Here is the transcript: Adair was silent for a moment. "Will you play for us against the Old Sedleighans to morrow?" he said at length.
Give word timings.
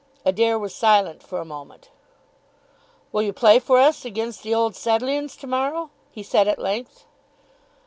Adair 0.25 0.57
was 0.57 0.73
silent 0.73 1.21
for 1.21 1.39
a 1.39 1.45
moment. 1.45 1.89
"Will 3.11 3.21
you 3.21 3.31
play 3.31 3.59
for 3.59 3.77
us 3.77 4.03
against 4.03 4.41
the 4.41 4.51
Old 4.51 4.73
Sedleighans 4.73 5.37
to 5.39 5.45
morrow?" 5.45 5.91
he 6.09 6.23
said 6.23 6.47
at 6.47 6.57
length. 6.57 7.05